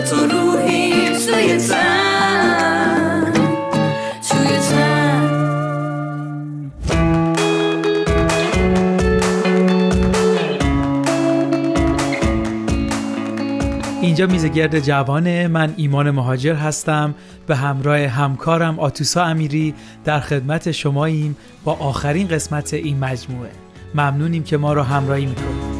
تو 0.00 0.16
روحی 0.16 0.92
توی 1.26 1.56
تن 1.56 3.32
توی 4.30 4.58
تن. 4.58 5.08
اینجا 14.02 14.26
میزگرد 14.26 14.80
جوانه 14.80 15.48
من 15.48 15.74
ایمان 15.76 16.10
مهاجر 16.10 16.54
هستم. 16.54 17.14
به 17.46 17.56
همراه 17.56 17.98
همکارم 17.98 18.78
آتوسا 18.78 19.24
امیری 19.24 19.74
در 20.04 20.20
خدمت 20.20 20.72
شماییم 20.72 21.36
با 21.64 21.72
آخرین 21.72 22.28
قسمت 22.28 22.74
این 22.74 22.98
مجموعه. 22.98 23.50
ممنونیم 23.94 24.42
که 24.42 24.56
ما 24.56 24.72
رو 24.72 24.82
همراهی 24.82 25.26
می‌کنید. 25.26 25.77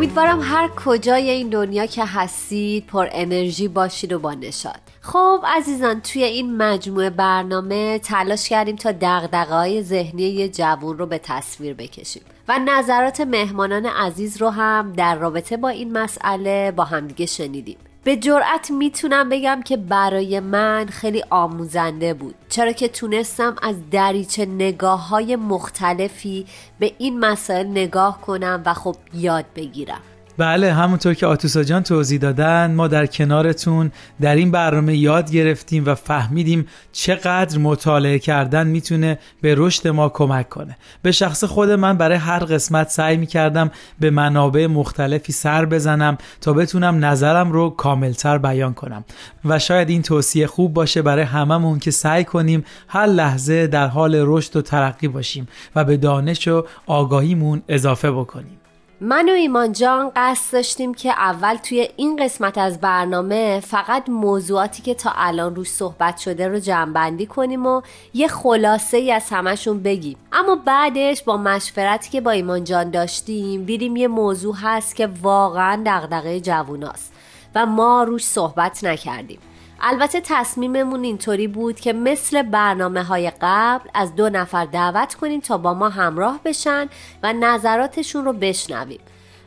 امیدوارم 0.00 0.40
هر 0.42 0.68
کجای 0.68 1.30
این 1.30 1.48
دنیا 1.48 1.86
که 1.86 2.04
هستید 2.04 2.86
پر 2.86 3.08
انرژی 3.12 3.68
باشید 3.68 4.12
و 4.12 4.18
با 4.18 4.34
نشاد 4.34 4.80
خب 5.00 5.44
عزیزان 5.46 6.00
توی 6.00 6.24
این 6.24 6.56
مجموعه 6.56 7.10
برنامه 7.10 7.98
تلاش 7.98 8.48
کردیم 8.48 8.76
تا 8.76 8.92
دقدقه 8.92 9.54
های 9.54 9.82
ذهنی 9.82 10.22
یه 10.22 10.48
جوون 10.48 10.98
رو 10.98 11.06
به 11.06 11.18
تصویر 11.18 11.74
بکشیم 11.74 12.22
و 12.48 12.58
نظرات 12.58 13.20
مهمانان 13.20 13.86
عزیز 13.86 14.42
رو 14.42 14.48
هم 14.48 14.92
در 14.92 15.14
رابطه 15.14 15.56
با 15.56 15.68
این 15.68 15.92
مسئله 15.92 16.72
با 16.76 16.84
همدیگه 16.84 17.26
شنیدیم. 17.26 17.78
به 18.04 18.16
جرأت 18.16 18.70
می‌تونم 18.70 19.28
بگم 19.28 19.62
که 19.64 19.76
برای 19.76 20.40
من 20.40 20.86
خیلی 20.86 21.24
آموزنده 21.30 22.14
بود. 22.14 22.34
چرا 22.48 22.72
که 22.72 22.88
تونستم 22.88 23.56
از 23.62 23.76
دریچه 23.90 24.46
نگاه 24.46 25.08
های 25.08 25.36
مختلفی 25.36 26.46
به 26.78 26.92
این 26.98 27.20
مسائل 27.20 27.66
نگاه 27.66 28.20
کنم 28.20 28.62
و 28.66 28.74
خب 28.74 28.96
یاد 29.14 29.44
بگیرم. 29.56 30.00
بله 30.40 30.72
همونطور 30.72 31.14
که 31.14 31.26
آتوسا 31.26 31.64
جان 31.64 31.82
توضیح 31.82 32.18
دادن 32.18 32.74
ما 32.74 32.88
در 32.88 33.06
کنارتون 33.06 33.92
در 34.20 34.36
این 34.36 34.50
برنامه 34.50 34.96
یاد 34.96 35.30
گرفتیم 35.30 35.86
و 35.86 35.94
فهمیدیم 35.94 36.66
چقدر 36.92 37.58
مطالعه 37.58 38.18
کردن 38.18 38.66
می‌تونه 38.66 39.18
به 39.40 39.54
رشد 39.58 39.88
ما 39.88 40.08
کمک 40.08 40.48
کنه. 40.48 40.76
به 41.02 41.12
شخص 41.12 41.44
خود 41.44 41.70
من 41.70 41.96
برای 41.96 42.16
هر 42.16 42.38
قسمت 42.38 42.90
سعی 42.90 43.16
می‌کردم 43.16 43.70
به 44.00 44.10
منابع 44.10 44.66
مختلفی 44.66 45.32
سر 45.32 45.64
بزنم 45.64 46.18
تا 46.40 46.52
بتونم 46.52 47.04
نظرم 47.04 47.52
رو 47.52 47.70
کاملتر 47.70 48.38
بیان 48.38 48.74
کنم. 48.74 49.04
و 49.44 49.58
شاید 49.58 49.88
این 49.88 50.02
توصیه 50.02 50.46
خوب 50.46 50.74
باشه 50.74 51.02
برای 51.02 51.24
هممون 51.24 51.78
که 51.78 51.90
سعی 51.90 52.24
کنیم 52.24 52.64
هر 52.88 53.06
لحظه 53.06 53.66
در 53.66 53.86
حال 53.86 54.14
رشد 54.16 54.56
و 54.56 54.62
ترقی 54.62 55.08
باشیم 55.08 55.48
و 55.76 55.84
به 55.84 55.96
دانش 55.96 56.48
و 56.48 56.64
آگاهیمون 56.86 57.62
اضافه 57.68 58.10
بکنیم. 58.10 58.59
من 59.02 59.28
و 59.28 59.32
ایمان 59.32 59.72
جان 59.72 60.12
قصد 60.16 60.52
داشتیم 60.52 60.94
که 60.94 61.10
اول 61.10 61.56
توی 61.56 61.88
این 61.96 62.16
قسمت 62.24 62.58
از 62.58 62.80
برنامه 62.80 63.60
فقط 63.60 64.08
موضوعاتی 64.08 64.82
که 64.82 64.94
تا 64.94 65.12
الان 65.16 65.56
روش 65.56 65.68
صحبت 65.68 66.18
شده 66.18 66.48
رو 66.48 66.58
جمعبندی 66.58 67.26
کنیم 67.26 67.66
و 67.66 67.82
یه 68.14 68.28
خلاصه 68.28 68.96
ای 68.96 69.12
از 69.12 69.30
همشون 69.30 69.82
بگیم. 69.82 70.16
اما 70.32 70.56
بعدش 70.56 71.22
با 71.22 71.36
مشورتی 71.36 72.10
که 72.10 72.20
با 72.20 72.30
ایمان 72.30 72.64
جان 72.64 72.90
داشتیم 72.90 73.64
دیدیم 73.64 73.96
یه 73.96 74.08
موضوع 74.08 74.56
هست 74.62 74.96
که 74.96 75.08
واقعا 75.22 75.82
دغدغه 75.86 76.40
جووناست 76.40 77.12
و 77.54 77.66
ما 77.66 78.02
روش 78.02 78.24
صحبت 78.24 78.84
نکردیم. 78.84 79.38
البته 79.80 80.20
تصمیممون 80.24 81.04
اینطوری 81.04 81.48
بود 81.48 81.80
که 81.80 81.92
مثل 81.92 82.42
برنامه 82.42 83.02
های 83.02 83.32
قبل 83.40 83.88
از 83.94 84.16
دو 84.16 84.28
نفر 84.28 84.64
دعوت 84.64 85.14
کنیم 85.14 85.40
تا 85.40 85.58
با 85.58 85.74
ما 85.74 85.88
همراه 85.88 86.40
بشن 86.44 86.88
و 87.22 87.32
نظراتشون 87.32 88.24
رو 88.24 88.32
بشنویم. 88.32 89.00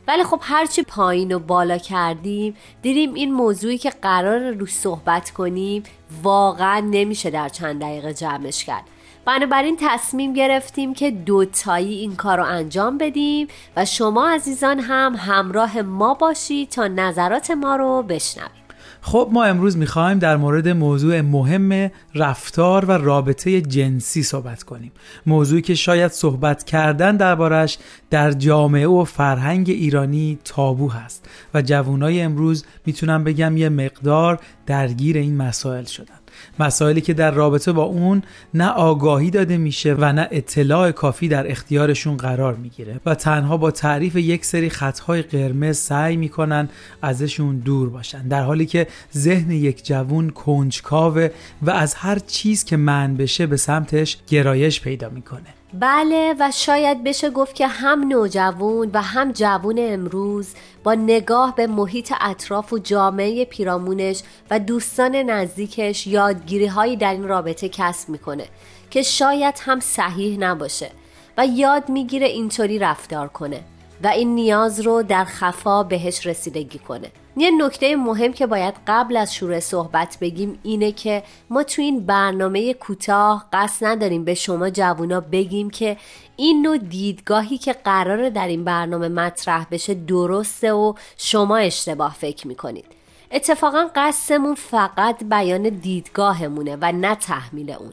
ولی 0.08 0.24
خب 0.24 0.40
هرچی 0.42 0.82
پایین 0.82 1.32
و 1.34 1.38
بالا 1.38 1.78
کردیم 1.78 2.56
دیدیم 2.82 3.14
این 3.14 3.32
موضوعی 3.32 3.78
که 3.78 3.90
قرار 3.90 4.50
روش 4.50 4.72
صحبت 4.72 5.30
کنیم 5.30 5.82
واقعا 6.22 6.80
نمیشه 6.80 7.30
در 7.30 7.48
چند 7.48 7.80
دقیقه 7.80 8.14
جمعش 8.14 8.64
کرد. 8.64 8.84
بنابراین 9.24 9.76
تصمیم 9.80 10.32
گرفتیم 10.32 10.94
که 10.94 11.10
دوتایی 11.10 11.94
این 11.94 12.16
کار 12.16 12.38
رو 12.38 12.44
انجام 12.44 12.98
بدیم 12.98 13.48
و 13.76 13.84
شما 13.84 14.28
عزیزان 14.28 14.80
هم 14.80 15.14
همراه 15.18 15.82
ما 15.82 16.14
باشید 16.14 16.68
تا 16.68 16.88
نظرات 16.88 17.50
ما 17.50 17.76
رو 17.76 18.02
بشنویم 18.02 18.63
خب 19.06 19.28
ما 19.32 19.44
امروز 19.44 19.76
می‌خوایم 19.76 20.18
در 20.18 20.36
مورد 20.36 20.68
موضوع 20.68 21.20
مهم 21.20 21.90
رفتار 22.14 22.84
و 22.84 22.92
رابطه 22.92 23.60
جنسی 23.60 24.22
صحبت 24.22 24.62
کنیم. 24.62 24.92
موضوعی 25.26 25.62
که 25.62 25.74
شاید 25.74 26.12
صحبت 26.12 26.64
کردن 26.64 27.16
دربارش 27.16 27.78
در 28.10 28.32
جامعه 28.32 28.86
و 28.86 29.04
فرهنگ 29.04 29.70
ایرانی 29.70 30.38
تابو 30.44 30.90
هست 30.90 31.28
و 31.54 31.62
جوانای 31.62 32.20
امروز 32.20 32.64
می‌تونم 32.86 33.24
بگم 33.24 33.56
یه 33.56 33.68
مقدار 33.68 34.40
درگیر 34.66 35.16
این 35.16 35.36
مسائل 35.36 35.84
شدن. 35.84 36.23
مسائلی 36.58 37.00
که 37.00 37.14
در 37.14 37.30
رابطه 37.30 37.72
با 37.72 37.82
اون 37.82 38.22
نه 38.54 38.68
آگاهی 38.68 39.30
داده 39.30 39.56
میشه 39.56 39.94
و 39.98 40.12
نه 40.12 40.28
اطلاع 40.30 40.92
کافی 40.92 41.28
در 41.28 41.50
اختیارشون 41.50 42.16
قرار 42.16 42.54
می‌گیره 42.54 43.00
و 43.06 43.14
تنها 43.14 43.56
با 43.56 43.70
تعریف 43.70 44.16
یک 44.16 44.44
سری 44.44 44.70
خطهای 44.70 45.22
قرمز 45.22 45.78
سعی 45.78 46.16
می‌کنن 46.16 46.68
ازشون 47.02 47.58
دور 47.58 47.90
باشن 47.90 48.28
در 48.28 48.42
حالی 48.42 48.66
که 48.66 48.86
ذهن 49.16 49.50
یک 49.50 49.86
جوون 49.86 50.30
کنجکاوه 50.30 51.28
و 51.62 51.70
از 51.70 51.94
هر 51.94 52.18
چیز 52.18 52.64
که 52.64 52.76
من 52.76 53.16
بشه 53.16 53.46
به 53.46 53.56
سمتش 53.56 54.18
گرایش 54.26 54.80
پیدا 54.80 55.08
می‌کنه. 55.08 55.63
بله 55.80 56.34
و 56.38 56.50
شاید 56.50 57.04
بشه 57.04 57.30
گفت 57.30 57.54
که 57.54 57.66
هم 57.66 58.08
نوجوان 58.08 58.90
و 58.94 59.02
هم 59.02 59.32
جوون 59.32 59.76
امروز 59.78 60.54
با 60.84 60.94
نگاه 60.94 61.54
به 61.54 61.66
محیط 61.66 62.12
اطراف 62.20 62.72
و 62.72 62.78
جامعه 62.78 63.44
پیرامونش 63.44 64.22
و 64.50 64.58
دوستان 64.58 65.16
نزدیکش 65.16 66.06
یادگیری 66.06 66.66
هایی 66.66 66.96
در 66.96 67.12
این 67.12 67.28
رابطه 67.28 67.68
کسب 67.68 68.08
می‌کنه 68.08 68.46
که 68.90 69.02
شاید 69.02 69.54
هم 69.60 69.80
صحیح 69.80 70.38
نباشه 70.38 70.90
و 71.38 71.46
یاد 71.46 71.88
می‌گیره 71.88 72.26
اینطوری 72.26 72.78
رفتار 72.78 73.28
کنه 73.28 73.60
و 74.02 74.06
این 74.06 74.34
نیاز 74.34 74.80
رو 74.80 75.02
در 75.02 75.24
خفا 75.24 75.82
بهش 75.82 76.26
رسیدگی 76.26 76.78
کنه. 76.78 77.10
یه 77.36 77.50
نکته 77.50 77.96
مهم 77.96 78.32
که 78.32 78.46
باید 78.46 78.74
قبل 78.86 79.16
از 79.16 79.34
شروع 79.34 79.60
صحبت 79.60 80.18
بگیم 80.20 80.58
اینه 80.62 80.92
که 80.92 81.22
ما 81.50 81.62
تو 81.62 81.82
این 81.82 82.06
برنامه 82.06 82.74
کوتاه 82.74 83.48
قصد 83.52 83.86
نداریم 83.86 84.24
به 84.24 84.34
شما 84.34 84.70
جوونا 84.70 85.20
بگیم 85.20 85.70
که 85.70 85.96
این 86.36 86.62
نوع 86.62 86.78
دیدگاهی 86.78 87.58
که 87.58 87.72
قراره 87.72 88.30
در 88.30 88.48
این 88.48 88.64
برنامه 88.64 89.08
مطرح 89.08 89.66
بشه 89.70 89.94
درسته 89.94 90.72
و 90.72 90.94
شما 91.16 91.56
اشتباه 91.56 92.14
فکر 92.14 92.46
می‌کنید. 92.48 92.84
اتفاقا 93.32 93.88
قصدمون 93.94 94.54
فقط 94.54 95.24
بیان 95.24 95.62
دیدگاهمونه 95.62 96.78
و 96.80 96.92
نه 96.92 97.14
تحمیل 97.14 97.70
اون. 97.70 97.92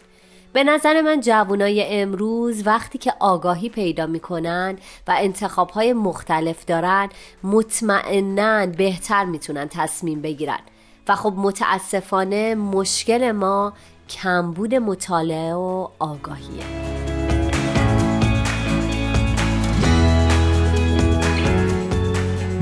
به 0.53 0.63
نظر 0.63 1.01
من 1.01 1.21
جوانای 1.21 2.01
امروز 2.01 2.67
وقتی 2.67 2.97
که 2.97 3.13
آگاهی 3.19 3.69
پیدا 3.69 4.05
می‌کنن 4.05 4.77
و 5.07 5.15
انتخابهای 5.17 5.93
مختلف 5.93 6.65
دارن 6.65 7.09
مطمئنا 7.43 8.65
بهتر 8.65 9.25
می‌تونن 9.25 9.67
تصمیم 9.67 10.21
بگیرن. 10.21 10.59
و 11.07 11.15
خب 11.15 11.33
متاسفانه 11.37 12.55
مشکل 12.55 13.31
ما 13.31 13.73
کمبود 14.09 14.75
مطالعه 14.75 15.53
و 15.53 15.87
آگاهیه. 15.99 16.90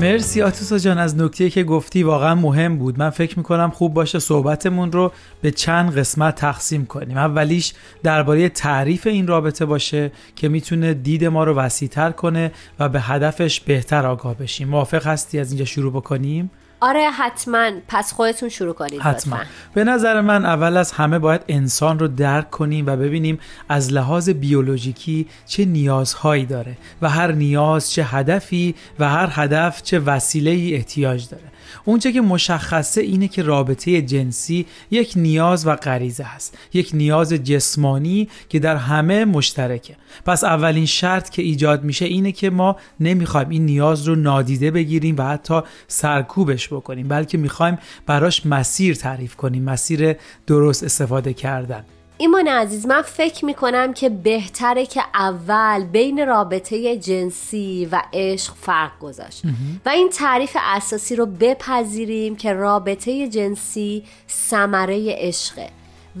مرسی 0.00 0.42
آتوسا 0.42 0.78
جان 0.78 0.98
از 0.98 1.16
نکته 1.16 1.50
که 1.50 1.64
گفتی 1.64 2.02
واقعا 2.02 2.34
مهم 2.34 2.78
بود. 2.78 2.98
من 2.98 3.10
فکر 3.10 3.38
می‌کنم 3.38 3.70
خوب 3.70 3.94
باشه 3.94 4.18
صحبتمون 4.18 4.92
رو 4.92 5.12
به 5.42 5.50
چند 5.50 5.98
قسمت 5.98 6.34
تقسیم 6.34 6.86
کنیم. 6.86 7.16
اولیش 7.16 7.72
درباره 8.02 8.48
تعریف 8.48 9.06
این 9.06 9.26
رابطه 9.26 9.64
باشه 9.64 10.12
که 10.36 10.48
می‌تونه 10.48 10.94
دید 10.94 11.24
ما 11.24 11.44
رو 11.44 11.54
وسیعتر 11.54 12.10
کنه 12.10 12.52
و 12.78 12.88
به 12.88 13.00
هدفش 13.00 13.60
بهتر 13.60 14.06
آگاه 14.06 14.34
بشیم. 14.36 14.68
موافق 14.68 15.06
هستی 15.06 15.38
از 15.38 15.50
اینجا 15.50 15.64
شروع 15.64 15.92
بکنیم؟ 15.92 16.50
آره 16.80 17.10
حتما. 17.10 17.70
پس 17.88 18.12
خودتون 18.12 18.48
شروع 18.48 18.74
کنید 18.74 19.00
حتما. 19.00 19.36
لطفاً. 19.36 19.48
به 19.74 19.84
نظر 19.84 20.20
من 20.20 20.44
اول 20.44 20.76
از 20.76 20.92
همه 20.92 21.18
باید 21.18 21.40
انسان 21.48 21.98
رو 21.98 22.08
درک 22.08 22.50
کنیم 22.50 22.86
و 22.86 22.96
ببینیم 22.96 23.38
از 23.68 23.92
لحاظ 23.92 24.28
بیولوژیکی 24.28 25.26
چه 25.46 25.64
نیازهایی 25.64 26.46
داره 26.46 26.76
و 27.02 27.08
هر 27.08 27.32
نیاز 27.32 27.90
چه 27.90 28.04
هدفی 28.04 28.74
و 28.98 29.08
هر 29.08 29.28
هدف 29.32 29.82
چه 29.82 29.98
وسیله 29.98 30.50
ای 30.50 30.74
احتیاج 30.74 31.28
داره. 31.28 31.44
اونچه 31.84 32.12
که 32.12 32.20
مشخصه 32.20 33.00
اینه 33.00 33.28
که 33.28 33.42
رابطه 33.42 34.02
جنسی 34.02 34.66
یک 34.90 35.12
نیاز 35.16 35.66
و 35.66 35.76
غریزه 35.76 36.24
هست. 36.24 36.58
یک 36.72 36.90
نیاز 36.94 37.32
جسمانی 37.32 38.28
که 38.48 38.58
در 38.58 38.76
همه 38.76 39.24
مشترکه. 39.24 39.96
پس 40.26 40.44
اولین 40.44 40.86
شرط 40.86 41.30
که 41.30 41.42
ایجاد 41.42 41.84
میشه 41.84 42.04
اینه 42.04 42.32
که 42.32 42.50
ما 42.50 42.76
نمی‌خوایم 43.00 43.48
این 43.48 43.66
نیاز 43.66 44.08
رو 44.08 44.14
نادیده 44.14 44.70
بگیریم 44.70 45.14
و 45.18 45.22
حتی 45.22 45.60
سرکوبش 45.88 46.69
بکنیم 46.72 47.08
بلکه 47.08 47.38
می‌خوایم 47.38 47.78
براش 48.06 48.46
مسیر 48.46 48.94
تعریف 48.94 49.36
کنیم 49.36 49.62
مسیر 49.62 50.16
درست 50.46 50.84
استفاده 50.84 51.32
کردن. 51.32 51.84
ایمان 52.18 52.48
عزیز 52.48 52.86
من 52.86 53.02
فکر 53.02 53.44
می‌کنم 53.44 53.92
که 53.92 54.08
بهتره 54.08 54.86
که 54.86 55.02
اول 55.14 55.84
بین 55.84 56.26
رابطه 56.26 56.96
جنسی 56.96 57.88
و 57.92 58.02
عشق 58.12 58.54
فرق 58.54 58.98
گذاشت. 58.98 59.42
و 59.86 59.88
این 59.88 60.08
تعریف 60.08 60.56
اساسی 60.60 61.16
رو 61.16 61.26
بپذیریم 61.26 62.36
که 62.36 62.52
رابطه 62.52 63.28
جنسی 63.28 64.04
ثمره 64.30 65.14
عشقه. 65.18 65.70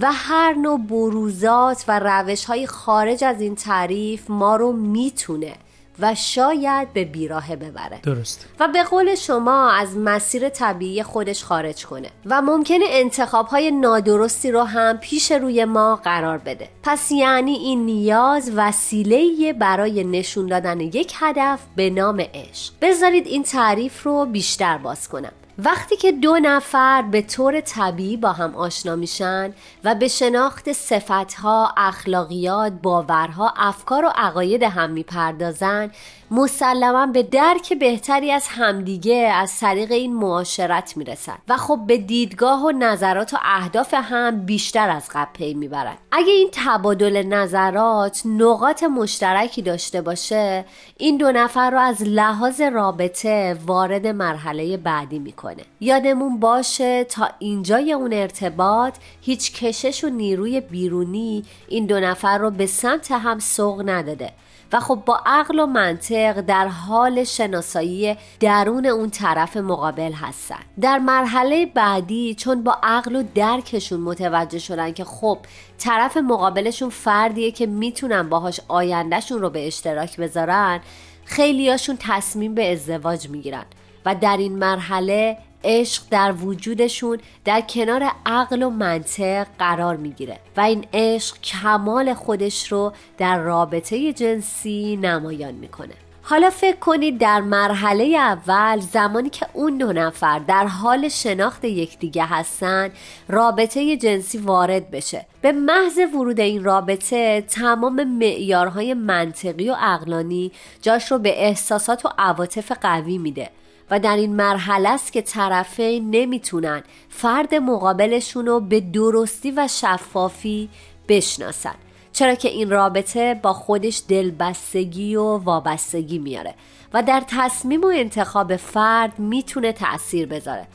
و 0.00 0.12
هر 0.12 0.54
نوع 0.54 0.78
بروزات 0.78 1.84
و 1.88 1.98
روش 1.98 2.44
های 2.44 2.66
خارج 2.66 3.24
از 3.24 3.40
این 3.40 3.54
تعریف 3.54 4.30
ما 4.30 4.56
رو 4.56 4.72
می‌تونه 4.72 5.52
و 6.00 6.14
شاید 6.14 6.92
به 6.92 7.04
بیراهه 7.04 7.56
ببره. 7.56 7.98
درست. 8.02 8.46
و 8.60 8.68
به 8.68 8.82
قول 8.82 9.14
شما 9.14 9.70
از 9.70 9.96
مسیر 9.96 10.48
طبیعی 10.48 11.02
خودش 11.02 11.44
خارج 11.44 11.86
کنه 11.86 12.08
و 12.26 12.42
ممکنه 12.42 12.84
انتخاب 12.88 13.46
های 13.46 13.70
نادرستی 13.70 14.50
رو 14.50 14.62
هم 14.62 14.98
پیش 14.98 15.32
روی 15.32 15.64
ما 15.64 15.96
قرار 15.96 16.38
بده. 16.38 16.68
پس 16.82 17.10
یعنی 17.10 17.52
این 17.52 17.86
نیاز 17.86 18.52
وسیله 18.56 19.52
برای 19.52 20.04
نشون 20.04 20.46
دادن 20.46 20.80
یک 20.80 21.12
هدف 21.16 21.60
به 21.76 21.90
نام 21.90 22.20
عشق. 22.34 22.72
بذارید 22.82 23.26
این 23.26 23.42
تعریف 23.42 24.02
رو 24.02 24.26
بیشتر 24.26 24.78
باز 24.78 25.08
کنم. 25.08 25.32
وقتی 25.64 25.96
که 25.96 26.12
دو 26.12 26.38
نفر 26.38 27.02
به 27.02 27.22
طور 27.22 27.60
طبیعی 27.60 28.16
با 28.16 28.32
هم 28.32 28.54
آشنا 28.54 28.96
میشن 28.96 29.52
و 29.84 29.94
به 29.94 30.08
شناخت 30.08 30.72
صفتها، 30.72 31.74
اخلاقیات، 31.76 32.72
باورها، 32.72 33.54
افکار 33.56 34.04
و 34.04 34.12
عقاید 34.14 34.62
هم 34.62 34.90
می‌پردازن 34.90 35.90
مسلما 36.30 37.06
به 37.06 37.22
درک 37.22 37.72
بهتری 37.72 38.32
از 38.32 38.46
همدیگه 38.48 39.32
از 39.34 39.58
طریق 39.60 39.92
این 39.92 40.14
معاشرت 40.14 40.96
می‌رسن 40.96 41.38
و 41.48 41.56
خب 41.56 41.80
به 41.86 41.98
دیدگاه 41.98 42.64
و 42.64 42.70
نظرات 42.70 43.34
و 43.34 43.36
اهداف 43.44 43.94
هم 43.94 44.44
بیشتر 44.44 44.90
از 44.90 45.08
قبل 45.14 45.32
پی 45.32 45.54
می‌برن. 45.54 45.96
اگه 46.12 46.32
این 46.32 46.48
تبادل 46.52 47.22
نظرات 47.22 48.22
نقاط 48.24 48.82
مشترکی 48.82 49.62
داشته 49.62 50.02
باشه 50.02 50.64
این 50.96 51.16
دو 51.16 51.32
نفر 51.32 51.70
رو 51.70 51.78
از 51.78 52.02
لحاظ 52.02 52.60
رابطه 52.60 53.56
وارد 53.66 54.06
مرحله 54.06 54.76
بعدی 54.76 55.18
می‌کنه. 55.18 55.49
یادمون 55.80 56.40
باشه 56.40 57.04
تا 57.04 57.28
اینجای 57.38 57.92
اون 57.92 58.12
ارتباط 58.12 58.96
هیچ 59.20 59.52
کشش 59.64 60.04
و 60.04 60.08
نیروی 60.08 60.60
بیرونی 60.60 61.44
این 61.68 61.86
دو 61.86 62.00
نفر 62.00 62.38
رو 62.38 62.50
به 62.50 62.66
سمت 62.66 63.12
هم 63.12 63.38
سوق 63.38 63.82
نداده 63.88 64.32
و 64.72 64.80
خب 64.80 65.02
با 65.06 65.20
عقل 65.26 65.60
و 65.60 65.66
منطق 65.66 66.40
در 66.40 66.68
حال 66.68 67.24
شناسایی 67.24 68.16
درون 68.40 68.86
اون 68.86 69.10
طرف 69.10 69.56
مقابل 69.56 70.12
هستن. 70.12 70.58
در 70.80 70.98
مرحله 70.98 71.66
بعدی 71.66 72.34
چون 72.34 72.62
با 72.62 72.76
عقل 72.82 73.16
و 73.16 73.22
درکشون 73.34 74.00
متوجه 74.00 74.58
شدن 74.58 74.92
که 74.92 75.04
خب 75.04 75.38
طرف 75.78 76.16
مقابلشون 76.16 76.88
فردیه 76.88 77.50
که 77.50 77.66
می‌تونن 77.66 78.28
باهاش 78.28 78.60
آیندهشون 78.68 79.40
رو 79.40 79.50
به 79.50 79.66
اشتراک 79.66 80.16
بذارن 80.16 80.80
خیلیاشون 81.24 81.96
تصمیم 82.00 82.54
به 82.54 82.72
ازدواج 82.72 83.28
می‌گیرن. 83.28 83.64
و 84.04 84.14
در 84.14 84.36
این 84.36 84.58
مرحله 84.58 85.36
عشق 85.64 86.02
در 86.10 86.32
وجودشون 86.32 87.18
در 87.44 87.60
کنار 87.60 88.10
عقل 88.26 88.62
و 88.62 88.70
منطق 88.70 89.46
قرار 89.58 89.96
می‌گیره 89.96 90.38
و 90.56 90.60
این 90.60 90.86
عشق 90.92 91.40
کمال 91.40 92.14
خودش 92.14 92.72
رو 92.72 92.92
در 93.18 93.38
رابطه 93.38 94.12
جنسی 94.12 94.96
نمایان 94.96 95.54
می‌کنه. 95.54 95.94
حالا 96.22 96.50
فکر 96.50 96.76
کنید 96.76 97.18
در 97.18 97.40
مرحله 97.40 98.04
اول 98.04 98.80
زمانی 98.80 99.30
که 99.30 99.46
اون 99.52 99.78
دو 99.78 99.92
نفر 99.92 100.38
در 100.38 100.66
حال 100.66 101.08
شناخت 101.08 101.64
یکدیگه 101.64 102.24
هستن 102.24 102.90
رابطه 103.28 103.96
جنسی 103.96 104.38
وارد 104.38 104.90
بشه. 104.90 105.26
به 105.40 105.52
محض 105.52 105.98
ورود 106.14 106.40
این 106.40 106.64
رابطه 106.64 107.40
تمام 107.40 108.04
معیارهای 108.04 108.94
منطقی 108.94 109.70
و 109.70 109.76
عقلانی 109.78 110.52
جاش 110.82 111.12
رو 111.12 111.18
به 111.18 111.46
احساسات 111.46 112.04
و 112.04 112.08
عواطف 112.18 112.72
قوی 112.72 113.18
میده. 113.18 113.50
و 113.90 114.00
در 114.00 114.16
این 114.16 114.36
مرحله 114.36 114.88
است 114.88 115.12
که 115.12 115.22
طرفین 115.22 116.10
نمی‌تونن 116.10 116.82
فرد 117.08 117.54
مقابلشون 117.54 118.46
رو 118.46 118.60
به 118.60 118.80
درستی 118.80 119.50
و 119.50 119.68
شفافی 119.68 120.68
بشناسن. 121.08 121.74
چرا 122.12 122.34
که 122.34 122.48
این 122.48 122.70
رابطه 122.70 123.40
با 123.42 123.52
خودش 123.52 124.02
دلبستگی 124.08 125.16
و 125.16 125.22
وابستگی 125.22 126.18
میاره 126.18 126.54
و 126.92 127.02
در 127.02 127.22
تصمیم 127.28 127.80
و 127.80 127.86
انتخاب 127.86 128.56
فرد 128.56 129.18
می‌تونه 129.18 129.72
تأثیر 129.72 130.26
بذاره 130.26 130.66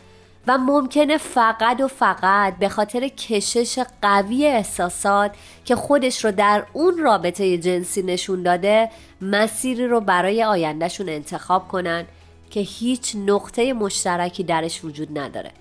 و 0.48 0.58
ممکنه 0.58 1.18
فقط 1.18 1.82
و 1.82 1.88
فقط 1.88 2.58
به 2.58 2.70
خاطر 2.70 3.08
کشش 3.08 3.80
قوی 4.02 4.46
احساسات 4.46 5.32
که 5.66 5.76
خودش 5.76 6.26
رو 6.26 6.32
در 6.32 6.64
اون 6.74 6.98
رابطه 6.98 7.58
جنسی 7.58 8.02
نشون 8.02 8.44
داده 8.44 8.90
مسیری 9.22 9.88
رو 9.88 10.02
برای 10.02 10.44
آیندهشون 10.44 11.10
انتخاب 11.10 11.68
کنن 11.68 12.06
که 12.50 12.60
هیچ 12.60 13.16
نقطه 13.16 13.74
مشترکی 13.74 14.44
درش 14.44 14.84
وجود 14.86 15.20
نداره. 15.20 15.52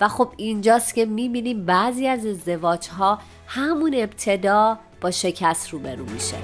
و 0.00 0.08
خب 0.08 0.28
اینجاست 0.36 0.94
که 0.94 1.04
می‌بینیم 1.04 1.66
بعضی 1.66 2.06
از 2.06 2.26
ازدواج 2.26 2.88
ها 2.88 3.18
همون 3.46 3.94
ابتدا 3.94 4.78
با 5.00 5.10
شکست 5.10 5.70
روبرو 5.70 6.04
میشه. 6.04 6.36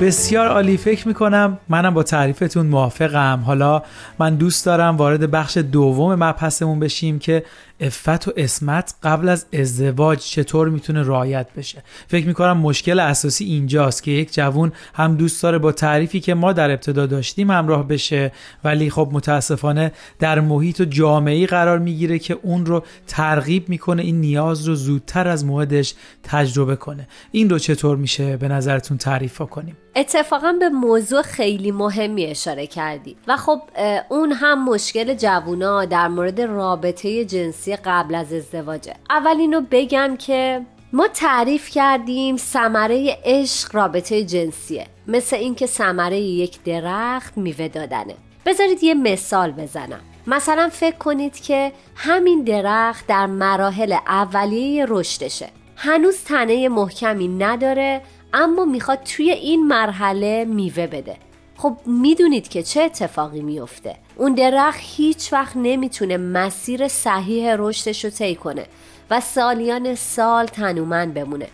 بسیار 0.00 0.48
عالی. 0.48 0.76
فکر 0.76 1.08
می‌کنم 1.08 1.58
منم 1.68 1.94
با 1.94 2.02
تعریفتون 2.02 2.66
موافقم. 2.66 3.42
حالا 3.46 3.82
من 4.18 4.34
دوست 4.34 4.66
دارم 4.66 4.96
وارد 4.96 5.30
بخش 5.30 5.56
دوم 5.56 6.14
مبحثمون 6.14 6.80
بشیم 6.80 7.18
که 7.18 7.44
افت 7.80 8.28
و 8.28 8.32
اسمت 8.36 8.94
قبل 9.02 9.28
از 9.28 9.46
ازدواج 9.52 10.18
چطور 10.18 10.68
می‌تونه 10.68 11.02
رعایت 11.02 11.46
بشه؟ 11.56 11.82
فکر 12.08 12.26
می‌کنم 12.26 12.56
مشکل 12.58 13.00
اساسی 13.00 13.44
اینجاست 13.44 14.02
که 14.02 14.10
یک 14.10 14.34
جوون 14.34 14.72
هم 14.94 15.16
دوست 15.16 15.42
داره 15.42 15.58
با 15.58 15.72
تعریفی 15.72 16.20
که 16.20 16.34
ما 16.34 16.52
در 16.52 16.70
ابتدا 16.70 17.06
داشتیم 17.06 17.50
همراه 17.50 17.88
بشه 17.88 18.32
ولی 18.64 18.90
خب 18.90 19.08
متاسفانه 19.12 19.92
در 20.18 20.40
محیط 20.40 20.80
و 20.80 20.84
جامعه 20.84 21.46
قرار 21.46 21.78
می‌گیره 21.78 22.18
که 22.18 22.38
اون 22.42 22.66
رو 22.66 22.84
ترغیب 23.06 23.68
می‌کنه 23.68 24.02
این 24.02 24.20
نیاز 24.20 24.68
رو 24.68 24.74
زودتر 24.74 25.28
از 25.28 25.44
موعدش 25.44 25.94
تجربه 26.22 26.76
کنه. 26.76 27.08
این 27.30 27.50
رو 27.50 27.58
چطور 27.58 27.96
میشه 27.96 28.36
به 28.36 28.48
نظرتون 28.48 28.98
تعریف 28.98 29.38
کنیم؟ 29.38 29.76
اتفاقا 29.96 30.52
به 30.60 30.68
موضوع 30.68 31.22
خیلی 31.22 31.70
مهمی 31.70 32.24
اشاره 32.24 32.66
کردی. 32.66 33.16
و 33.28 33.36
خب 33.36 33.62
اون 34.08 34.32
هم 34.32 34.64
مشکل 34.64 35.14
جوونا 35.14 35.84
در 35.84 36.08
مورد 36.08 36.40
رابطه 36.40 37.24
جنسی 37.24 37.65
قبل 37.74 38.14
از 38.14 38.32
ازدواجه. 38.32 38.94
اول 39.10 39.36
اینو 39.38 39.60
بگم 39.70 40.16
که 40.18 40.66
ما 40.92 41.08
تعریف 41.08 41.70
کردیم 41.70 42.36
ثمره 42.36 43.18
عشق 43.24 43.74
رابطه 43.74 44.24
جنسیه. 44.24 44.86
مثل 45.06 45.36
اینکه 45.36 45.66
ثمره 45.66 46.20
یک 46.20 46.62
درخت 46.62 47.38
میوه 47.38 47.68
دادنه. 47.68 48.14
بذارید 48.46 48.82
یه 48.82 48.94
مثال 48.94 49.52
بزنم. 49.52 50.00
مثلا 50.26 50.68
فکر 50.72 50.96
کنید 50.96 51.40
که 51.40 51.72
همین 51.96 52.44
درخت 52.44 53.06
در 53.06 53.26
مراحل 53.26 53.92
اولیه 54.06 54.86
رشدشه. 54.88 55.48
هنوز 55.76 56.24
تنه 56.24 56.68
محکمی 56.68 57.28
نداره 57.28 58.02
اما 58.32 58.64
می‌خواد 58.64 59.02
توی 59.02 59.30
این 59.30 59.66
مرحله 59.66 60.44
میوه 60.44 60.86
بده. 60.86 61.16
خب 61.56 61.76
می‌دونید 61.86 62.48
که 62.48 62.62
چه 62.62 62.82
اتفاقی 62.82 63.40
میفته 63.40 63.96
اون 64.16 64.34
درخت 64.34 64.78
هیچ 64.82 65.32
وقت 65.32 65.56
نمی‌تونه 65.56 66.16
مسیر 66.16 66.88
صحیح 66.88 67.54
رشدش 67.58 68.04
رو 68.04 68.10
طی 68.10 68.34
کنه 68.34 68.66
و 69.10 69.20
سالیان 69.20 69.94
سال 69.94 70.46
تنومند 70.46 71.14
بمونه 71.14 71.48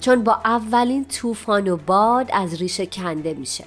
چون 0.00 0.24
با 0.24 0.40
اولین 0.44 1.04
طوفان 1.04 1.68
و 1.68 1.76
باد 1.76 2.30
از 2.32 2.54
ریشه 2.54 2.86
کنده 2.86 3.34
میشه. 3.34 3.64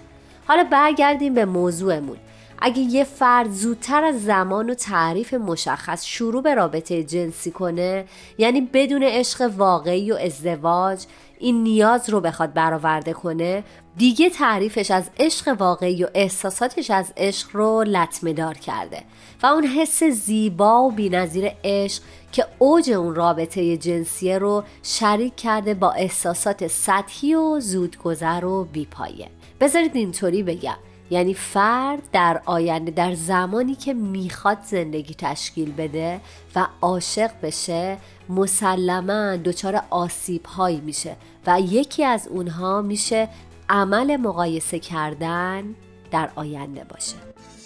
حالا 0.47 0.63
برگردیم 0.63 1.33
به 1.33 1.45
موضوعمون. 1.45 2.17
اگه 2.61 2.79
یه 2.79 3.03
فرد 3.03 3.51
زودتر 3.51 4.03
از 4.03 4.23
زمان 4.23 4.69
و 4.69 4.73
تعریف 4.73 5.33
مشخص 5.33 6.05
شروع 6.05 6.41
به 6.41 6.53
رابطه 6.53 7.03
جنسی 7.03 7.51
کنه 7.51 8.05
یعنی 8.37 8.61
بدون 8.61 9.03
عشق 9.03 9.51
واقعی 9.57 10.11
و 10.11 10.15
ازدواج 10.15 11.05
این 11.39 11.63
نیاز 11.63 12.09
رو 12.09 12.21
بخواد 12.21 12.53
برآورده 12.53 13.13
کنه 13.13 13.63
دیگه 13.97 14.29
تعریفش 14.29 14.91
از 14.91 15.09
عشق 15.19 15.55
واقعی 15.59 16.03
و 16.03 16.07
احساساتش 16.13 16.91
از 16.91 17.13
عشق 17.17 17.49
رو 17.53 17.83
لطمه 17.83 18.33
دار 18.33 18.53
کرده. 18.53 19.03
و 19.43 19.45
اون 19.45 19.65
حس 19.65 20.03
زیبا 20.03 20.83
و 20.83 20.91
بینظیر 20.91 21.51
عشق 21.63 22.03
که 22.31 22.45
اوج 22.59 22.91
اون 22.91 23.15
رابطه 23.15 23.77
جنسیه 23.77 24.37
رو 24.37 24.63
شریک 24.83 25.35
کرده 25.35 25.73
با 25.73 25.91
احساسات 25.91 26.67
سطحی 26.67 27.35
و 27.35 27.59
زودگذر 27.59 28.45
و 28.45 28.63
بیپایه. 28.63 29.29
بذارید 29.59 29.95
اینطوری 29.95 30.43
بگم. 30.43 30.77
یعنی 31.09 31.33
فرد 31.33 32.01
در 32.11 32.41
آینده 32.45 32.91
در 32.91 33.13
زمانی 33.15 33.75
که 33.75 33.93
می‌خواد 33.93 34.57
زندگی 34.63 35.13
تشکیل 35.13 35.71
بده 35.71 36.21
و 36.55 36.67
عاشق 36.81 37.31
بشه 37.43 37.97
مسلما 38.29 39.35
دچار 39.35 39.81
آسیب 39.89 40.45
هایی 40.45 40.81
میشه 40.81 41.15
و 41.47 41.59
یکی 41.59 42.05
از 42.05 42.27
اونها 42.27 42.81
میشه 42.81 43.29
عمل 43.69 44.17
مقایسه 44.17 44.79
کردن 44.79 45.75
در 46.11 46.29
آینده 46.35 46.83
باشه. 46.83 47.15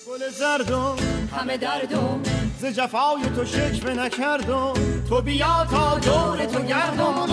گل 0.07 0.29
زردم 0.29 0.95
همه 1.31 1.57
دردم. 1.57 2.23
ز 2.59 2.65
جفای 2.65 3.23
تو 3.35 3.45
شکوه 3.45 3.93
نکردم. 3.93 4.73
تو 5.09 5.21
بیا 5.21 5.65
تا 5.71 5.99
دور 5.99 6.45
تو 6.45 6.61
گردم. 6.61 7.27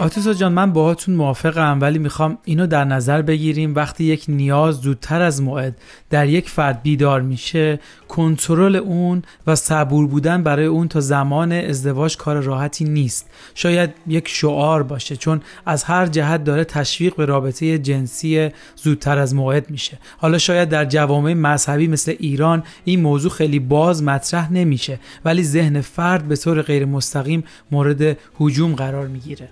آتوسا 0.00 0.32
جان 0.32 0.52
من 0.52 0.72
باهاتون 0.72 1.14
موافقم 1.14 1.78
ولی 1.80 1.98
می‌خوام 1.98 2.38
اینو 2.44 2.66
در 2.66 2.84
نظر 2.84 3.22
بگیریم. 3.22 3.74
وقتی 3.74 4.04
یک 4.04 4.24
نیاز 4.28 4.74
زودتر 4.74 5.22
از 5.22 5.42
موعد 5.42 5.78
در 6.10 6.28
یک 6.28 6.48
فرد 6.48 6.82
بیدار 6.82 7.20
میشه 7.20 7.80
کنترل 8.08 8.76
اون 8.76 9.22
و 9.46 9.54
صبور 9.54 10.06
بودن 10.06 10.42
برای 10.42 10.66
اون 10.66 10.88
تا 10.88 11.00
زمان 11.00 11.52
ازدواج 11.52 12.16
کار 12.16 12.40
راحتی 12.40 12.84
نیست. 12.84 13.30
شاید 13.54 13.90
یک 14.06 14.28
شعار 14.28 14.82
باشه 14.82 15.16
چون 15.16 15.40
از 15.66 15.84
هر 15.84 16.06
جهت 16.06 16.44
داره 16.44 16.64
تشویق 16.64 17.16
به 17.16 17.24
رابطه 17.24 17.78
جنسی 17.78 18.48
زودتر 18.76 19.18
از 19.18 19.34
موعد 19.34 19.70
میشه. 19.70 19.98
حالا 20.18 20.38
شاید 20.38 20.68
در 20.68 20.84
جوامع 20.84 21.34
مذهبی 21.34 21.86
مثل 21.86 22.14
ایران 22.18 22.62
این 22.84 23.00
موضوع 23.00 23.30
خیلی 23.30 23.58
باز 23.58 24.02
مطرح 24.02 24.52
نمیشه 24.52 24.98
ولی 25.24 25.42
ذهن 25.42 25.80
فرد 25.80 26.28
به 26.28 26.36
طور 26.36 26.62
غیر 26.62 26.84
مستقیم 26.84 27.44
مورد 27.70 28.18
هجوم 28.40 28.74
قرار 28.74 29.06
می‌گیره. 29.06 29.48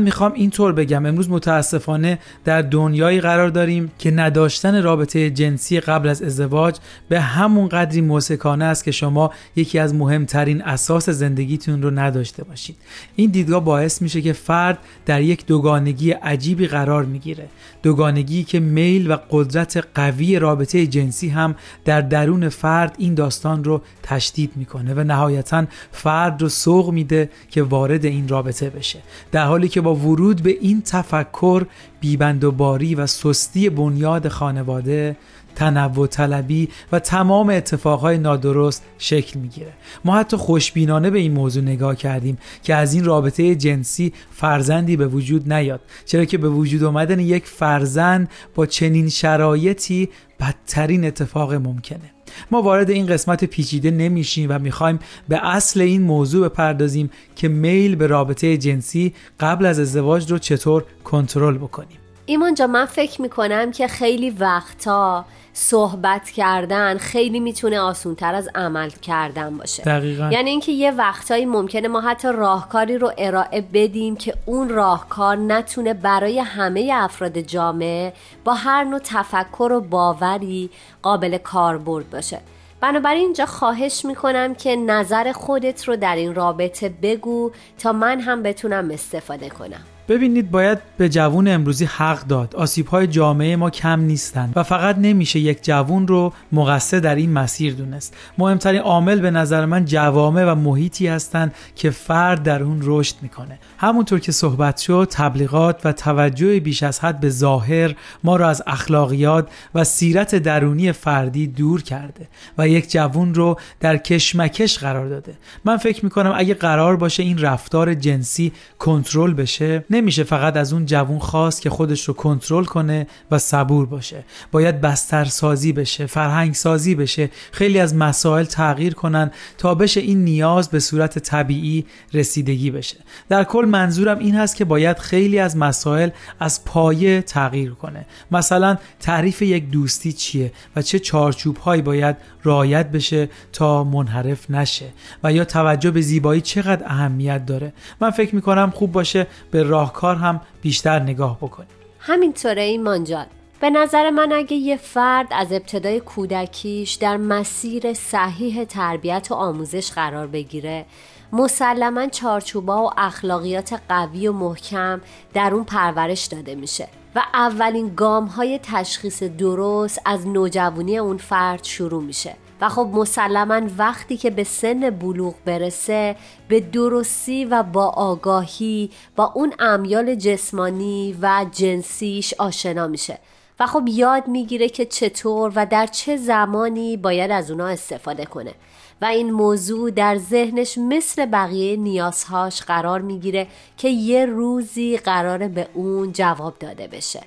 می‌خوام 0.00 0.32
اینطور 0.32 0.72
بگم. 0.72 1.06
امروز 1.06 1.30
متاسفانه 1.30 2.18
در 2.44 2.62
دنیایی 2.62 3.20
قرار 3.20 3.48
داریم 3.48 3.92
که 3.98 4.10
نداشتن 4.10 4.82
رابطه 4.82 5.30
جنسی 5.30 5.80
قبل 5.80 6.08
از 6.08 6.22
ازدواج 6.22 6.76
به 7.08 7.20
همون 7.20 7.68
قدری 7.68 8.00
موسکانه 8.00 8.64
است 8.64 8.84
که 8.84 8.90
شما 8.90 9.30
یکی 9.56 9.78
از 9.78 9.94
مهمترین 9.94 10.62
اساس 10.62 11.10
زندگیتون 11.10 11.82
رو 11.82 11.90
نداشته 11.90 12.44
باشید. 12.44 12.76
این 13.16 13.30
دیدگاه 13.30 13.64
باعث 13.64 14.02
میشه 14.02 14.22
که 14.22 14.32
فرد 14.32 14.78
در 15.06 15.22
یک 15.22 15.46
دوگانگی 15.46 16.10
عجیبی 16.10 16.66
قرار 16.66 17.04
می‌گیره. 17.04 17.48
دوگانگی 17.82 18.44
که 18.44 18.60
میل 18.60 19.10
و 19.10 19.16
قدرت 19.30 19.84
قوی 19.94 20.38
رابطه 20.38 20.86
جنسی 20.86 21.28
هم 21.28 21.54
در 21.84 22.00
درون 22.00 22.48
فرد 22.48 22.94
این 22.98 23.14
داستان 23.14 23.64
رو 23.64 23.82
تشدید 24.02 24.52
می‌کنه 24.56 24.94
و 24.94 25.04
نهایتا 25.04 25.64
فرد 25.92 26.42
رو 26.42 26.48
سوق 26.48 26.90
میده 26.90 27.30
که 27.50 27.62
وارد 27.62 28.04
این 28.04 28.28
رابطه 28.28 28.70
بشه. 28.70 28.98
در 29.32 29.44
حالی 29.44 29.68
که 29.68 29.80
با 29.82 29.94
ورود 29.94 30.42
به 30.42 30.50
این 30.60 30.82
تفکر 30.82 31.66
بیبندوباری 32.00 32.94
و 32.94 33.06
سستی 33.06 33.70
بنیاد 33.70 34.28
خانواده 34.28 35.16
تنوع 35.54 36.06
طلبی 36.06 36.68
و 36.92 36.98
تمام 36.98 37.50
اتفاقهای 37.50 38.18
نادرست 38.18 38.84
شکل 38.98 39.40
می‌گیره. 39.40 39.72
ما 40.04 40.16
حتی 40.16 40.36
خوشبینانه 40.36 41.10
به 41.10 41.18
این 41.18 41.32
موضوع 41.32 41.62
نگاه 41.62 41.96
کردیم 41.96 42.38
که 42.62 42.74
از 42.74 42.94
این 42.94 43.04
رابطه 43.04 43.54
جنسی 43.54 44.12
فرزندی 44.30 44.96
به 44.96 45.06
وجود 45.06 45.52
نیاد 45.52 45.80
چرا 46.04 46.24
که 46.24 46.38
به 46.38 46.48
وجود 46.48 46.84
آمدن 46.84 47.20
یک 47.20 47.46
فرزند 47.46 48.30
با 48.54 48.66
چنین 48.66 49.08
شرایطی 49.08 50.08
بدترین 50.40 51.04
اتفاق 51.04 51.54
ممکنه. 51.54 52.21
ما 52.50 52.62
وارد 52.62 52.90
این 52.90 53.06
قسمت 53.06 53.44
پیچیده 53.44 53.90
نمیشیم 53.90 54.50
و 54.50 54.58
می‌خوایم 54.58 54.98
به 55.28 55.46
اصل 55.46 55.80
این 55.80 56.02
موضوع 56.02 56.48
بپردازیم 56.48 57.10
که 57.36 57.48
میل 57.48 57.94
به 57.94 58.06
رابطه 58.06 58.56
جنسی 58.56 59.14
قبل 59.40 59.66
از 59.66 59.80
ازدواج 59.80 60.30
رو 60.30 60.38
چطور 60.38 60.84
کنترل 61.04 61.58
بکنیم. 61.58 62.01
ایمان 62.26 62.54
جا 62.54 62.66
من 62.66 62.84
فکر 62.84 63.22
می‌کنم 63.22 63.70
که 63.72 63.88
خیلی 63.88 64.30
وقتا 64.30 65.24
صحبت 65.52 66.30
کردن 66.30 66.98
خیلی 66.98 67.40
می‌تونه 67.40 67.80
آسونتر 67.80 68.34
از 68.34 68.48
عمل 68.54 68.90
کردن 68.90 69.56
باشه. 69.56 69.82
دقیقا. 69.82 70.28
یعنی 70.32 70.50
اینکه 70.50 70.72
یه 70.72 70.90
وقتایی 70.90 71.46
ممکنه 71.46 71.88
ما 71.88 72.00
حتی 72.00 72.28
راهکاری 72.28 72.98
رو 72.98 73.12
ارائه 73.18 73.60
بدیم 73.60 74.16
که 74.16 74.34
اون 74.46 74.68
راهکار 74.68 75.36
نتونه 75.36 75.94
برای 75.94 76.38
همه 76.38 76.90
افراد 76.94 77.38
جامعه 77.38 78.12
با 78.44 78.54
هر 78.54 78.84
نوع 78.84 79.00
تفکر 79.04 79.72
و 79.72 79.80
باوری 79.80 80.70
قابل 81.02 81.38
کاربرد 81.38 82.10
باشه. 82.10 82.40
بنابراین 82.80 83.24
اینجا 83.24 83.46
خواهش 83.46 84.04
می‌کنم 84.04 84.54
که 84.54 84.76
نظر 84.76 85.32
خودت 85.32 85.88
رو 85.88 85.96
در 85.96 86.16
این 86.16 86.34
رابطه 86.34 86.88
بگو 86.88 87.50
تا 87.78 87.92
من 87.92 88.20
هم 88.20 88.42
بتونم 88.42 88.90
استفاده 88.90 89.48
کنم. 89.48 89.80
ببینید 90.08 90.50
باید 90.50 90.78
به 90.96 91.08
جوون 91.08 91.48
امروزی 91.48 91.84
حق 91.84 92.26
داد. 92.26 92.56
آسیب 92.56 92.86
های 92.86 93.06
جامعه 93.06 93.56
ما 93.56 93.70
کم 93.70 94.00
نیستند 94.00 94.52
و 94.56 94.62
فقط 94.62 94.98
نمیشه 94.98 95.38
یک 95.38 95.64
جوون 95.64 96.08
رو 96.08 96.32
مقصر 96.52 96.98
در 96.98 97.14
این 97.14 97.32
مسیر 97.32 97.74
دونست. 97.74 98.16
مهمترین 98.38 98.80
عامل 98.80 99.20
به 99.20 99.30
نظر 99.30 99.66
من 99.66 99.84
جوامع 99.84 100.44
و 100.44 100.54
محیطی 100.54 101.06
هستند 101.06 101.54
که 101.76 101.90
فرد 101.90 102.42
در 102.42 102.62
اون 102.62 102.80
رشد 102.82 103.14
می‌کنه. 103.22 103.58
همونطور 103.78 104.20
که 104.20 104.32
صحبت 104.32 104.78
شد 104.78 105.08
تبلیغات 105.10 105.80
و 105.84 105.92
توجه 105.92 106.60
بیش 106.60 106.82
از 106.82 107.00
حد 107.00 107.20
به 107.20 107.28
ظاهر 107.28 107.94
ما 108.24 108.36
را 108.36 108.48
از 108.48 108.62
اخلاقیات 108.66 109.48
و 109.74 109.84
سیرت 109.84 110.34
درونی 110.34 110.92
فردی 110.92 111.46
دور 111.46 111.82
کرده 111.82 112.28
و 112.58 112.68
یک 112.68 112.90
جوون 112.90 113.34
رو 113.34 113.58
در 113.80 113.96
کشمکش 113.96 114.78
قرار 114.78 115.08
داده. 115.08 115.34
من 115.64 115.76
فکر 115.76 116.04
می‌کنم 116.04 116.32
اگه 116.36 116.54
قرار 116.54 116.96
باشه 116.96 117.22
این 117.22 117.38
رفتار 117.38 117.94
جنسی 117.94 118.52
کنترل 118.78 119.34
بشه 119.34 119.84
نمیشه 120.02 120.24
فقط 120.24 120.56
از 120.56 120.72
اون 120.72 120.86
جوون 120.86 121.18
خواست 121.18 121.62
که 121.62 121.70
خودش 121.70 122.08
رو 122.08 122.14
کنترل 122.14 122.64
کنه 122.64 123.06
و 123.30 123.38
صبور 123.38 123.86
باشه. 123.86 124.24
باید 124.52 124.80
بستر 124.80 125.24
سازی 125.24 125.72
بشه 125.72 126.06
فرهنگ 126.06 126.54
سازی 126.54 126.94
بشه 126.94 127.30
خیلی 127.52 127.78
از 127.78 127.94
مسائل 127.94 128.44
تغییر 128.44 128.94
کنن 128.94 129.30
تا 129.58 129.74
بشه 129.74 130.00
این 130.00 130.24
نیاز 130.24 130.68
به 130.68 130.80
صورت 130.80 131.18
طبیعی 131.18 131.86
رسیدگی 132.14 132.70
بشه. 132.70 132.96
در 133.28 133.44
کل 133.44 133.64
منظورم 133.70 134.18
این 134.18 134.34
هست 134.34 134.56
که 134.56 134.64
باید 134.64 134.98
خیلی 134.98 135.38
از 135.38 135.56
مسائل 135.56 136.10
از 136.40 136.64
پایه 136.64 137.22
تغییر 137.22 137.72
کنه. 137.72 138.06
مثلا 138.30 138.76
تعریف 139.00 139.42
یک 139.42 139.70
دوستی 139.70 140.12
چیه 140.12 140.52
و 140.76 140.82
چه 140.82 140.98
چارچوب 140.98 141.56
هایی 141.56 141.82
باید 141.82 142.16
رعایت 142.44 142.90
بشه 142.90 143.28
تا 143.52 143.84
منحرف 143.84 144.50
نشه 144.50 144.86
و 145.24 145.32
یا 145.32 145.44
توجه 145.44 145.90
به 145.90 146.00
زیبایی 146.00 146.40
چقدر 146.40 146.82
اهمیت 146.86 147.46
داره. 147.46 147.72
من 148.00 148.10
فکر 148.10 148.34
می‌کنم 148.34 148.72
خوب 148.74 148.92
باشه 148.92 149.26
به 149.50 149.62
راهکار 149.82 150.16
هم 150.16 150.40
بیشتر 150.62 150.98
نگاه 150.98 151.36
بکنیم. 151.36 151.68
همینطوره 151.98 152.62
ایمان 152.62 153.04
جان. 153.04 153.26
به 153.60 153.70
نظر 153.70 154.10
من 154.10 154.32
اگه 154.32 154.56
یه 154.56 154.76
فرد 154.76 155.26
از 155.30 155.52
ابتدای 155.52 156.00
کودکیش 156.00 156.94
در 156.94 157.16
مسیر 157.16 157.94
صحیح 157.94 158.64
تربیت 158.64 159.28
و 159.30 159.34
آموزش 159.34 159.92
قرار 159.92 160.26
بگیره 160.26 160.86
مسلما 161.32 162.06
چارچوبا 162.06 162.84
و 162.84 162.90
اخلاقیات 162.96 163.80
قوی 163.88 164.28
و 164.28 164.32
محکم 164.32 165.00
در 165.34 165.54
اون 165.54 165.64
پرورش 165.64 166.24
داده 166.24 166.54
میشه 166.54 166.88
و 167.14 167.22
اولین 167.34 167.94
گام 167.94 168.26
های 168.26 168.60
تشخیص 168.62 169.22
درست 169.22 170.02
از 170.04 170.26
نوجوانی 170.26 170.98
اون 170.98 171.16
فرد 171.16 171.64
شروع 171.64 172.02
میشه. 172.02 172.34
و 172.62 172.68
خب 172.68 172.88
مسلما 172.92 173.60
وقتی 173.78 174.16
که 174.16 174.30
به 174.30 174.44
سن 174.44 174.90
بلوغ 174.90 175.34
برسه 175.44 176.16
به 176.48 176.60
درستی 176.60 177.44
و 177.44 177.62
با 177.62 177.86
آگاهی 177.86 178.90
با 179.16 179.32
اون 179.34 179.52
امیال 179.58 180.14
جسمانی 180.14 181.16
و 181.22 181.46
جنسیش 181.52 182.34
آشنا 182.34 182.86
میشه. 182.86 183.18
و 183.60 183.66
خب 183.66 183.82
یاد 183.88 184.28
می‌گیره 184.28 184.68
که 184.68 184.86
چطور 184.86 185.52
و 185.54 185.66
در 185.66 185.86
چه 185.86 186.16
زمانی 186.16 186.96
باید 186.96 187.30
از 187.30 187.50
اونا 187.50 187.66
استفاده 187.66 188.24
کنه. 188.24 188.54
و 189.00 189.04
این 189.04 189.30
موضوع 189.30 189.90
در 189.90 190.16
ذهنش 190.16 190.78
مثل 190.78 191.26
بقیه 191.26 191.76
نیازهاش 191.76 192.62
قرار 192.62 193.00
می‌گیره 193.00 193.46
که 193.76 193.88
یه 193.88 194.26
روزی 194.26 194.96
قراره 194.96 195.48
به 195.48 195.68
اون 195.74 196.12
جواب 196.12 196.58
داده 196.58 196.86
بشه. 196.86 197.20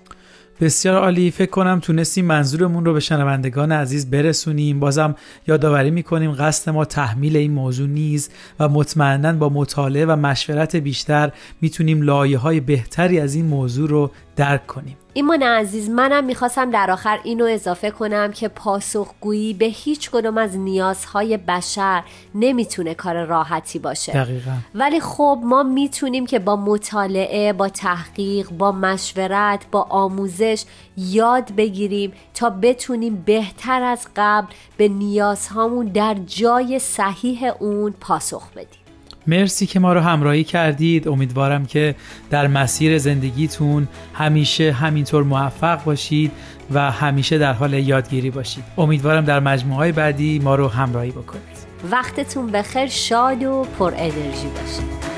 بسیار 0.59 0.95
عالی. 0.95 1.31
فکر 1.31 1.49
کنم 1.49 1.79
تونستیم 1.79 2.25
منظورمون 2.25 2.85
رو 2.85 2.93
به 2.93 2.99
شنوندگان 2.99 3.71
عزیز 3.71 4.09
برسونیم. 4.09 4.79
بازم 4.79 5.15
یادآوری 5.47 5.91
می‌کنیم 5.91 6.31
قصد 6.31 6.71
ما 6.71 6.85
تحمیل 6.85 7.37
این 7.37 7.51
موضوع 7.51 7.87
نیست 7.87 8.31
و 8.59 8.69
مطمئنا 8.69 9.33
با 9.33 9.49
مطالعه 9.49 10.05
و 10.05 10.15
مشورت 10.15 10.75
بیشتر 10.75 11.31
می‌تونیم 11.61 12.01
لایه 12.01 12.37
های 12.37 12.59
بهتری 12.59 13.19
از 13.19 13.35
این 13.35 13.45
موضوع 13.45 13.89
رو 13.89 14.11
درک 14.35 14.67
کنیم. 14.67 14.97
ایمان 15.13 15.43
عزیز 15.43 15.89
منم 15.89 16.23
می‌خواستم 16.23 16.71
در 16.71 16.91
آخر 16.91 17.19
اینو 17.23 17.45
اضافه 17.45 17.91
کنم 17.91 18.31
که 18.31 18.47
پاسخگویی 18.47 19.53
به 19.53 19.65
هیچ 19.65 20.11
کدوم 20.11 20.37
از 20.37 20.57
نیازهای 20.57 21.37
بشر 21.37 22.03
نمی‌تونه 22.35 22.93
کار 22.93 23.25
راحتی 23.25 23.79
باشه. 23.79 24.13
دقیقا. 24.13 24.51
ولی 24.75 24.99
خب 24.99 25.41
ما 25.43 25.63
می‌تونیم 25.63 26.25
که 26.25 26.39
با 26.39 26.55
مطالعه 26.55 27.53
با 27.53 27.69
تحقیق 27.69 28.49
با 28.49 28.71
مشورت 28.71 29.65
با 29.71 29.81
آموزش 29.81 30.63
یاد 30.97 31.55
بگیریم 31.55 32.13
تا 32.33 32.49
بتونیم 32.49 33.23
بهتر 33.25 33.81
از 33.83 34.07
قبل 34.15 34.53
به 34.77 34.87
نیازهامون 34.87 35.85
در 35.85 36.13
جای 36.13 36.79
صحیح 36.79 37.51
اون 37.59 37.93
پاسخ 37.99 38.51
بدیم. 38.51 38.84
مرسی 39.27 39.65
که 39.65 39.79
ما 39.79 39.93
رو 39.93 39.99
همراهی 39.99 40.43
کردید. 40.43 41.07
امیدوارم 41.07 41.65
که 41.65 41.95
در 42.29 42.47
مسیر 42.47 42.97
زندگیتون 42.97 43.87
همیشه 44.13 44.71
همینطور 44.71 45.23
موفق 45.23 45.83
باشید 45.83 46.31
و 46.71 46.91
همیشه 46.91 47.37
در 47.37 47.53
حال 47.53 47.73
یادگیری 47.73 48.29
باشید. 48.29 48.63
امیدوارم 48.77 49.25
در 49.25 49.39
مجموعه 49.39 49.77
های 49.77 49.91
بعدی 49.91 50.39
ما 50.39 50.55
رو 50.55 50.67
همراهی 50.67 51.11
بکنید. 51.11 51.65
وقتتون 51.91 52.51
بخیر 52.51 52.87
شاد 52.87 53.43
و 53.43 53.67
پر 53.79 53.93
انرژی 53.97 54.47
باشید. 54.47 55.14